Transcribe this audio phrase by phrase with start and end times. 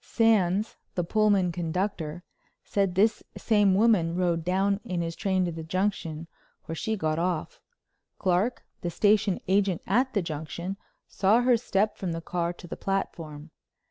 [0.03, 2.23] Sands, the Pullman conductor,
[2.63, 6.25] said this same woman rode down in his train to the Junction,
[6.65, 7.61] where she got off.
[8.17, 10.75] Clark, the station agent at the Junction,
[11.07, 13.51] saw her step from the car to the platform.